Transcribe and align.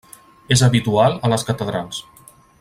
És 0.55 0.63
habitual 0.67 1.19
a 1.29 1.31
les 1.35 1.47
catedrals. 1.51 2.03